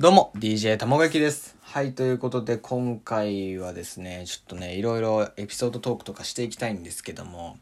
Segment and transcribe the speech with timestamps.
[0.00, 1.56] どうも、DJ たもがきです。
[1.60, 7.58] はい、ということで、今回はですね、ちょっとね、いろいろエピソードトークとかしていきたいんですけども、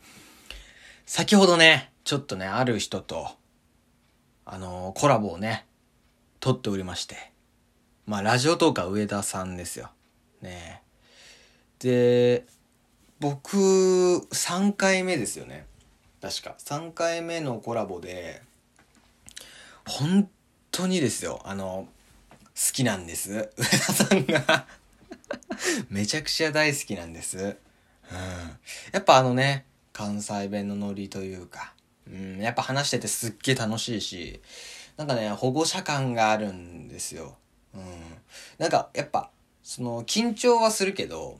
[1.07, 3.31] 先ほどね、ちょっとね、ある人と、
[4.45, 5.65] あのーコラボをね、
[6.39, 7.33] 撮っておりまして、
[8.05, 9.89] まあ、ラジオトーカー上田さんですよ。
[10.43, 10.83] ね
[11.79, 12.45] で、
[13.19, 15.65] 僕、3回目ですよね。
[16.21, 16.55] 確か。
[16.59, 18.43] 3回目のコラボで、
[19.87, 20.29] 本
[20.71, 21.89] 当にですよ、あの、
[22.57, 23.51] 好きなんです。
[23.59, 24.67] 上田さんが
[25.91, 27.37] めちゃくちゃ大好きなんです。
[27.37, 27.55] うん。
[28.93, 31.75] やっぱあのね、関西弁のノリというか、
[32.11, 34.41] うん、やっぱ話しててすっげえ楽しいし、
[34.97, 37.37] なんかね、保護者感があるんですよ。
[37.75, 37.83] うん。
[38.57, 39.31] なんか、やっぱ、
[39.63, 41.39] その、緊張はするけど、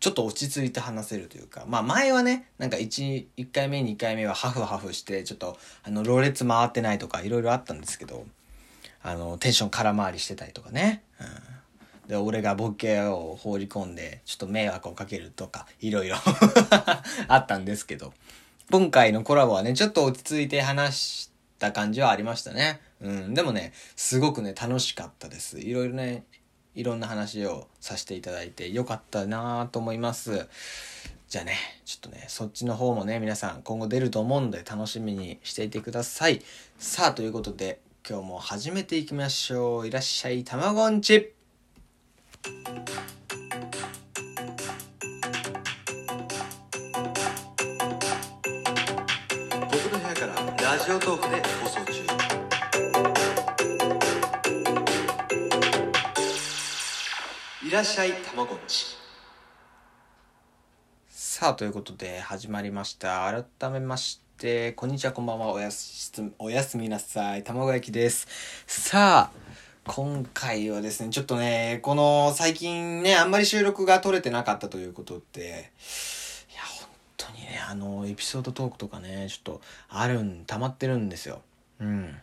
[0.00, 8.26] ちょっと落ち着いて話せるというか、まあ前はね、なんか1、1回目、2回目はハフハフして、ちょっと、あの、ろれつ回ってないとか、いろいろあったんですけど、
[9.02, 11.02] あの、テンション空回りしてたりとかね。
[11.20, 12.08] うん。
[12.08, 16.16] で、俺がボケを放り込んで、ちょっと迷惑をかけるとか、いろいろ
[17.28, 18.12] あったんですけど、
[18.70, 22.80] 今回のコラボはね、ちょっと落ち着いて話した感じはありましたね。
[23.00, 23.34] うん。
[23.34, 25.60] でもね、すごくね、楽しかったです。
[25.60, 26.24] いろいろね、
[26.74, 30.48] いろんな話をさせていただいてよかったなと思います。
[31.28, 36.42] じゃあね、ちょっとね、そっちの方もね、皆さん今後出ると思うんで楽しみにしていてください。
[36.78, 39.86] さあ、ということで、今日も始めていきましょう。
[39.86, 41.32] いらっしゃい、たまごんち
[42.42, 42.56] 僕
[49.92, 52.02] の部屋からラジオトークで放送中。
[57.64, 58.96] いらっしゃい、たまごんち。
[61.08, 63.32] さあ、ということで始まりました。
[63.60, 68.26] 改めまして、こんにちは、こんばんは、おやす、おやすみなさい、卵焼きです。
[68.66, 69.38] さあ、
[69.86, 75.70] 今回はですね、ちょっとね、この最近ね、あんまり収録が取れてなかったということで、
[76.50, 81.42] いや、本当にね、あの、エピソードトークとかね、ちょっとあるん、溜まってるんですよ。
[81.78, 82.18] うん。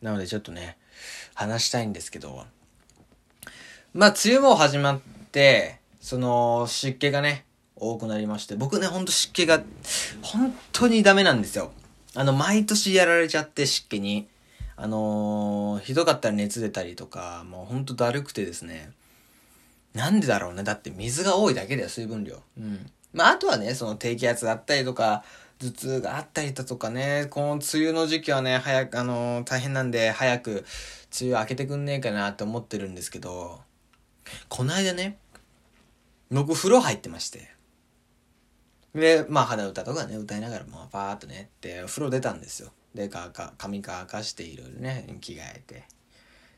[0.00, 0.78] なのでちょっとね、
[1.34, 2.46] 話したいんですけど、
[3.94, 5.00] まあ、梅雨も始まっ
[5.32, 7.46] て、その、湿気がね、
[7.80, 9.62] 多くなりまして、僕ね、ほんと湿気が、
[10.22, 11.72] 本当にダメなんですよ。
[12.14, 14.28] あの、毎年やられちゃって、湿気に。
[14.80, 18.92] あのーひどかったら熱出たりとか、もうほんとだるくてですね。
[19.92, 20.62] なんでだろうね。
[20.62, 22.40] だって水が多いだけだよ、水分量。
[22.56, 22.88] うん。
[23.12, 25.24] まあ、あとはね、その低気圧だったりとか、
[25.58, 30.64] 頭痛があったりだとかね、この梅雨の時期はね、早く、あのー大変なんで、早く
[31.20, 33.60] 梅雨明けてくんねえかなって思ってるんですけど、
[34.48, 35.18] この間ね、
[36.30, 37.57] 僕風呂入ってまして。
[38.94, 42.72] で、まあ肌歌とかね、歌いながら、まあパーっとね、で、風呂出たんですよ。
[42.94, 45.84] で、か、か、髪乾かしていろいろね、着替えて。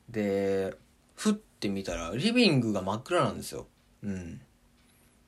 [0.09, 0.75] で、
[1.17, 3.67] ふって見たら、リビングが真っ暗なんですよ。
[4.03, 4.41] うん。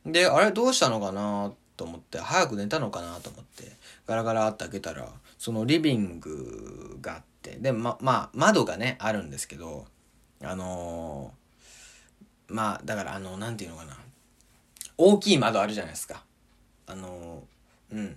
[0.06, 3.72] で、あれどうしたのかなと思って、早く寝たのかなと思って、
[4.06, 5.08] ガラガラって開けたら、
[5.38, 9.86] そのリビングがあって、で、ま、まあ、窓がね、あるんですけど、
[10.42, 11.42] あのー
[12.52, 13.96] まあ、だからあの、なんていうのかな。
[14.98, 16.22] 大きい窓あるじゃないですか。
[16.87, 17.43] あの、
[17.93, 18.16] うん。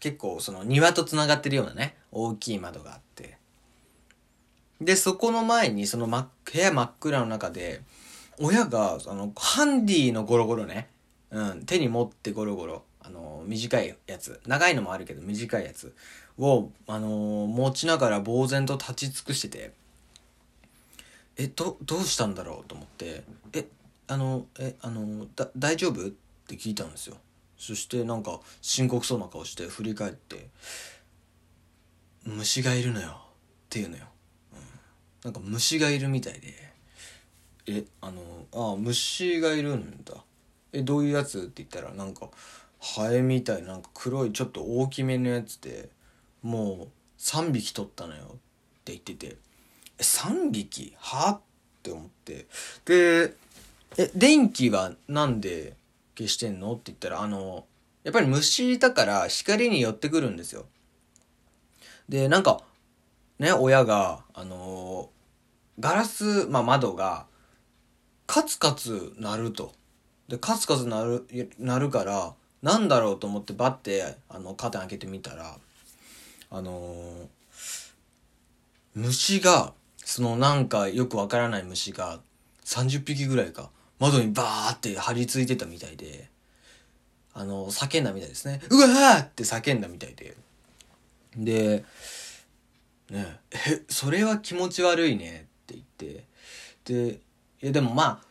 [0.00, 3.38] 結構その庭と繋がってるようなね、大きい窓があって。
[4.80, 7.82] で、そこの前にその真っ部屋真っ暗の中で、
[8.38, 10.88] 親が、あの、ハンディのゴロゴロね、
[11.30, 15.94] うん、手に持ってゴロゴロ、あの、短いやつ、長いのもあるけど短いやつ
[16.38, 17.08] を、あの、
[17.46, 19.72] 持ちながら呆然と立ち尽くしてて、
[21.38, 23.24] え、ど、どうしたんだろうと思って、
[23.54, 23.66] え、
[24.08, 26.06] あの、え、あの、だ、大丈夫？
[26.06, 26.10] っ
[26.46, 27.16] て聞いたんですよ。
[27.58, 30.48] そしてなんか深刻そうな顔して振り返って、
[32.24, 33.12] 虫がいるのよっ
[33.70, 34.04] ていうのよ。
[34.52, 34.58] うん、
[35.24, 36.54] なんか虫がいるみたいで、
[37.68, 38.22] え、あの、
[38.52, 40.14] ああ虫がいるんだ。
[40.72, 41.38] え、どういうやつ？
[41.38, 42.28] って言ったらなんか、
[42.78, 45.88] ハエみたいなんか黒いちょっと大きめのやつで、
[46.42, 46.88] もう
[47.18, 48.28] 3匹取ったのよっ
[48.84, 49.36] て言ってて、
[49.98, 50.94] え、3匹？
[50.98, 51.30] は？
[51.30, 51.40] っ
[51.82, 52.46] て思って。
[52.84, 53.34] で、
[53.96, 55.74] え、電気はなんで
[56.16, 57.66] 消してんのって言ったら、あの、
[58.04, 60.66] やっぱり虫だから光に寄ってくるんですよ。
[62.08, 62.62] で、なんか、
[63.38, 65.10] ね、親が、あの
[65.78, 67.26] ガラス、まあ窓が、
[68.26, 69.72] カツカツ鳴ると。
[70.28, 75.58] で、カツカツ鳴る、鳴るから、なんだろうと思ってバッて、あの、カーテン開けてみたら、
[76.48, 77.28] あの
[78.94, 79.74] 虫が、
[80.04, 82.20] そのなんかよくわからない虫が
[82.64, 86.28] 30匹ぐらいか窓にバーって張り付いてたみたいで、
[87.32, 88.60] あの、叫んだみたいですね。
[88.70, 90.36] うわーって叫んだみたいで。
[91.36, 91.84] で、
[93.10, 96.24] ねえ、それは気持ち悪いねって言って、
[96.84, 97.20] で、
[97.62, 98.22] いやでもま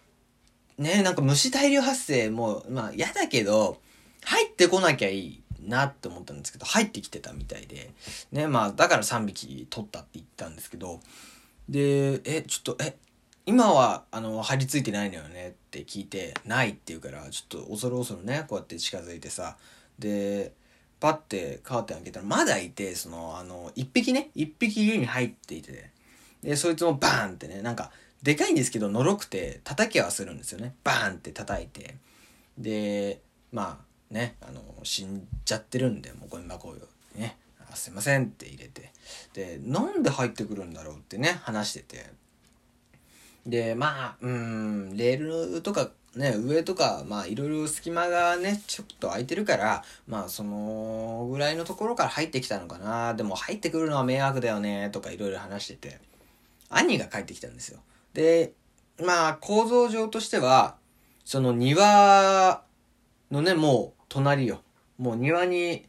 [0.77, 3.79] あ、ね、なんか虫大量発生も、まあ嫌だけど、
[4.23, 7.91] 入ってこなきゃいいなって思ったんですけど、入ってきてたみたいで、
[8.31, 10.99] ね、まあだから3匹取ったって言ったんですけど、
[11.69, 12.95] で、え、ちょっと、え、
[13.47, 19.57] 今は、あの、張り付いてないのよねって聞いて、ないって言うから、ちょっと恐る恐るね、こうやって近づいてさ、
[19.99, 20.53] で、
[20.99, 25.91] パッてカーテン開けたら、まだいて、その、あの、一匹ね、一匹家に入っていて、
[26.41, 27.91] で、そいつもバーンってね、なんか、
[28.23, 30.73] でかいんですけど、のろくて、叩きはするんですよね。
[30.83, 31.97] バーンって叩いて。
[32.57, 33.21] で、
[33.51, 36.75] まあ、ね、あの、死んじゃってるんで、もうゴミ箱を
[37.15, 37.37] ね、
[37.71, 38.91] あすいませんって入れて。
[39.33, 42.24] で、なんで入ってくるんだろうってね、話してて。
[43.45, 53.13] で、まあ、うん、レールとかね、上とか、まあいろいろ隙間がね、ちょっと空いてるから、まあそのぐらいのところから入ってきたのかな。
[53.15, 55.99] でも入ってくるのは迷惑だよね、とかいろいろ話してて。
[56.69, 57.79] 兄が帰ってきたんですよ。
[58.13, 58.53] で、
[59.03, 60.77] まあ構造上としては、
[61.25, 62.63] その庭
[63.29, 64.61] のね、もう隣よ。
[64.97, 65.85] もう庭に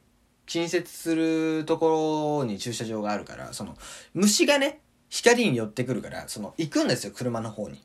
[0.47, 3.77] 近接するところに駐車場があるから、その
[4.13, 7.83] 虫がね、光に寄ってくるから、その、行くんですよ、車の方に。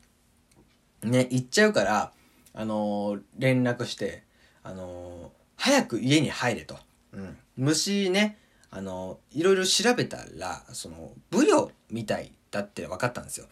[1.04, 2.12] ね、行っちゃうから、
[2.54, 4.24] あのー、連絡して、
[4.64, 6.78] あのー、早く家に入れと。
[7.14, 7.38] うん。
[7.58, 8.38] 虫ね、
[8.70, 13.48] あのー、いろいろ調べたら、その、ブヨみたいだって分かったんですよ。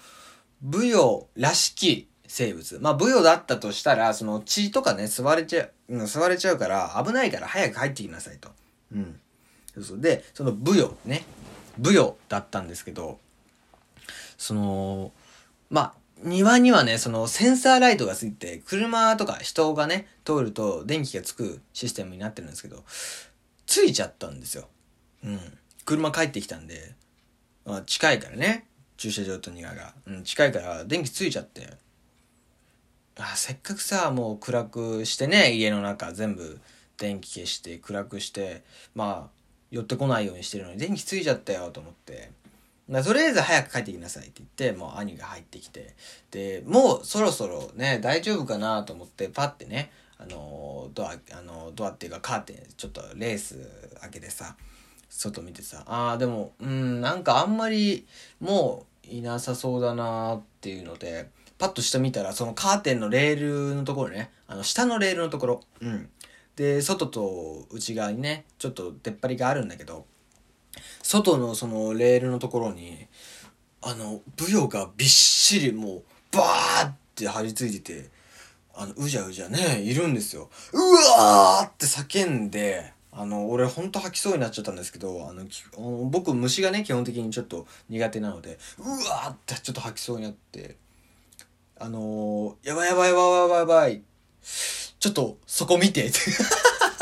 [0.62, 2.80] ブヨらしき生物。
[2.82, 8.50] まあ、ブヨだったとしたら、その血とかね、吸われちゃう、うん、吸われちゃうから危ないから早く入ってきなさいと。
[8.94, 9.20] うん。
[9.74, 10.00] そうそう。
[10.00, 11.24] で、そのブヨね、
[11.78, 13.20] ブヨだったんですけど、
[14.40, 15.12] その、
[15.70, 15.94] まあ、
[16.24, 22.84] 庭にはね、そのセンサーライトがついて、車とか人がね、通ると電気がつくシステムになってるんですけど、
[23.68, 24.68] ついちゃったんですよ。
[25.24, 25.40] うん。
[25.86, 26.96] 車帰ってきたんで、
[27.66, 28.66] まあ、近いからね、
[28.98, 29.94] 駐車場と庭が。
[30.08, 31.78] うん、近いから電気ついちゃって。
[33.18, 36.60] あせっかくさ、もう暗くしてね、家の中全部
[36.98, 38.64] 電気消して暗くして、
[38.96, 39.40] まあ、
[39.72, 42.32] 寄ってこないようにしてるのに電気ついちゃったよと思って。
[42.90, 45.96] ま、とりあえず早く帰ってきなさいって言って、もう兄が入ってきて、
[46.32, 53.58] で、もうそろそろね、大丈夫かなと思って、パッてね、あの、ドア、あの、ドアっていうかカーテン、ちょっとレース
[54.02, 54.56] 開けてさ、
[55.10, 58.08] 外見てさ、ああ、でも、うん、なんかあんまり、
[58.40, 66.10] もういなさそうだなっていうので、パッと下見たら、そのカーテンのレールのところね、あの、下のレールのところ、うん。
[66.56, 70.06] で、外と内側にね、ちょっと出っ張りがあるんだけど、
[71.04, 73.08] 外のそのレールのところに、
[73.82, 78.10] あの、ブヨがびっしりもう、バーって張り付いてて、
[78.76, 80.50] あの、うじゃうじゃね、いるんですよ。
[80.74, 80.78] う
[81.18, 85.46] わーって叫んで、あの、俺ほんと吐きそうになっちゃったんですけど、あの、
[86.06, 90.78] 僕虫がね、基本的にちょっと苦手なので、うわーってちょっと吐きそうになって、
[91.80, 94.02] あのー、やばいやばいやばいやばいやばい。
[95.00, 96.34] ちょっとそこ見てって ちょ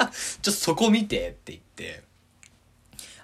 [0.03, 0.07] っ
[0.41, 2.03] とそこ見てって言って、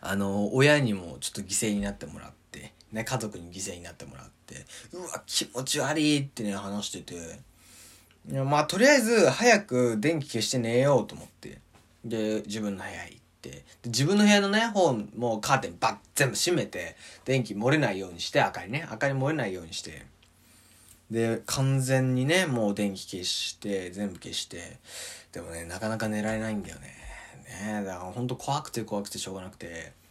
[0.05, 7.39] あの、親にもちょっと犠牲になってもらって、ね、家族に犠牲になってもらって、うわ、気持ち悪いってね、話してて、
[8.29, 11.59] いやまあ、とりあえず、早く電気消して寝ようと思って、
[12.03, 20.05] で、自分の部屋行って、で自分の部屋のね、本もカーテンバッ全部閉めて、電気漏れないようにして、明かりね、明かり漏れないようにして、
[21.09, 24.79] で、完全にね、もう電気消して、全部消して、
[25.31, 27.03] でもね、なかなか寝られないんだよね。
[27.61, 30.02] ねだからほんと怖くて怖くてしょうがなくて。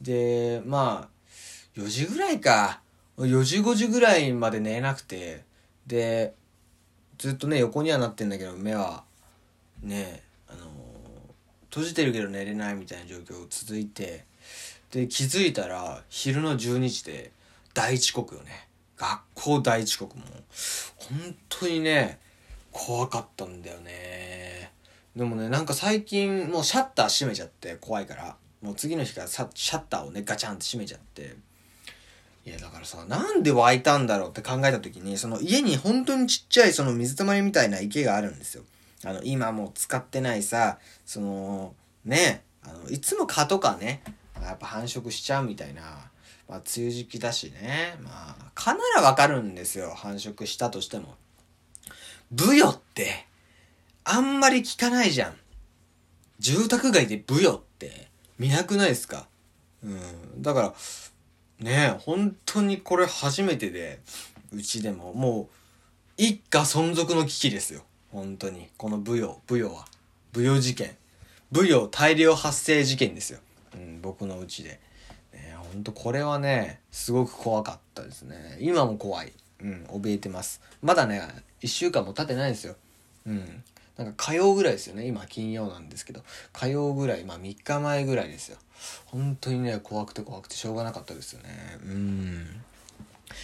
[0.00, 2.80] でまあ4時ぐらいか。
[3.16, 5.42] 4時5時ぐらいまで寝れなくて。
[5.86, 6.34] で
[7.18, 9.04] ずっとね横にはなってんだけど目は
[9.82, 10.64] ねあのー、
[11.68, 14.24] 閉じてるけど寝れないみたいな状況続いて。
[14.90, 17.32] で気づいたら昼の12時で
[17.74, 18.68] 大遅刻よね。
[18.96, 20.24] 学校大遅刻も。
[20.96, 22.20] 本当にね
[22.70, 24.72] 怖かったんだよね。
[25.16, 31.36] でもね、なんか最近もうシャッター閉めちゃって怖いから、もう次の日からシャッターをね、ガチャンって閉めちゃって、
[32.46, 38.64] いやだからさ、なんで湧いたんだろうって考えた時に、その家に本当にちっちゃいその水たまりみたいな池があるんですよ。
[39.04, 41.74] あの、今もう使ってないさ、その、
[42.06, 44.02] ね、あの、いつも蚊とかね、
[44.42, 45.82] やっぱ繁殖しちゃうみたいな、
[46.48, 51.16] まあ、梅雨時期だしね、まあ、蚊ならわかるんですよ、繁殖したとしても。
[52.30, 53.26] ブヨって、
[54.04, 55.36] あんまり聞かないじゃん。
[56.38, 59.26] 住宅街でブヨって見なくないですか？
[59.82, 60.42] うん。
[60.42, 60.74] だから、
[61.60, 64.00] ね本当にこれ初めてで、
[64.52, 65.46] うちでも、もう、
[66.16, 67.82] 一家存続の危機ですよ。
[68.10, 68.68] 本当に。
[68.76, 69.86] このブヨ、ブヨは。
[70.32, 70.96] ブヨ事件。
[71.52, 73.40] ブヨ大量発生事件ですよ。
[73.74, 74.80] うん、僕のうちで。
[75.32, 78.58] ね、ほんとこれはね、すごく怖かったですね。
[78.60, 79.32] 今も怖い。
[79.60, 81.22] うん怯えてますまだね
[81.62, 82.74] 1週間も経ってないですよ
[83.24, 83.62] うん
[83.96, 85.06] なんか火曜ぐらいですよね。
[85.06, 86.22] 今金曜なんですけど。
[86.52, 88.58] 火曜ぐらいまあ3日前ぐらいですよ。
[89.06, 91.78] 本当にね怖くて怖くてしょうがなかったですよね。
[91.84, 92.46] うん。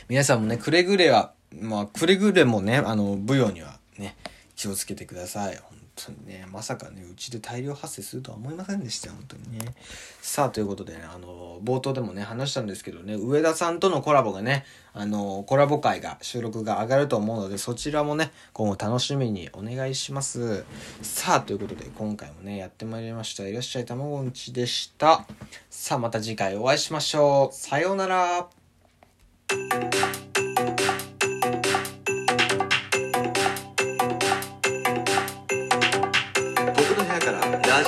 [0.08, 4.16] 皆さんもねくれぐれはまあくれぐれもねあの舞踊にはね
[4.56, 5.60] 気をつけてください。
[6.06, 9.74] 当にねまさかねうちで大量発生するとは思いませんでしたよ本当にね。
[10.20, 20.64] さあということでねあの冒頭でもね話したんですけどね上田さんとのコラボがねあのコラボ会が収録が上がると思うのでそちらもね今後楽しみにお願いします。
[21.02, 25.26] さあということで今回もねやってまいりましたいらっしゃいたまごんちでした。
[25.68, 27.54] さあまた次回お会いしましょう。
[27.54, 28.48] さようなら。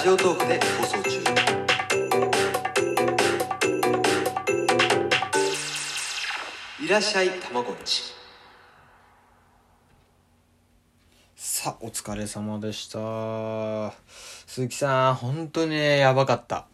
[0.02, 1.10] ジオトークで放送中
[6.84, 8.12] いらっしゃいたまごっち
[11.36, 13.94] さあお疲れ様でした
[14.48, 16.66] 鈴木さん本当にねやばかった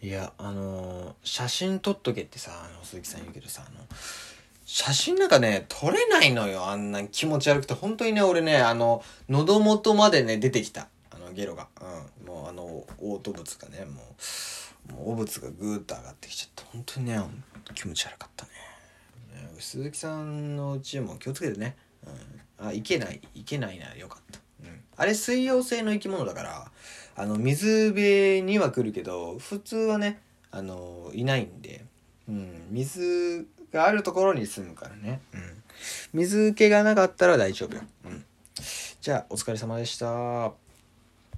[0.00, 3.84] いやあの写真撮っとけってさあの鈴木さん言うけどさあの
[4.64, 6.66] 写真なんかね、撮れないのよ。
[6.66, 7.74] あんな気持ち悪くて。
[7.74, 10.88] 本当にね、俺ね、あの、喉元までね、出てきた。
[11.32, 11.68] ゲロが。
[11.80, 12.26] うん。
[12.26, 14.02] もうあの、嘔吐物がね、も
[14.88, 16.70] う、もう、汚物がぐーっと上がってきちゃって。
[16.72, 17.20] 本当にね、
[17.74, 18.50] 気持ち悪かったね。
[19.34, 21.76] ね鈴木さんのうちも気をつけてね。
[22.60, 22.66] うん。
[22.68, 23.20] あ、いけない。
[23.34, 24.40] いけないならよかった。
[24.64, 24.80] うん。
[24.96, 26.70] あれ、水溶性の生き物だから、
[27.16, 30.20] あの、水辺には来るけど、普通はね、
[30.50, 31.84] あの、いないんで、
[32.28, 32.66] うん。
[32.70, 35.20] 水があるところに住むからね。
[35.34, 35.62] うん。
[36.12, 37.82] 水気がなかったら大丈夫よ。
[38.04, 38.24] うん。
[39.00, 40.52] じゃあ、お疲れ様でした。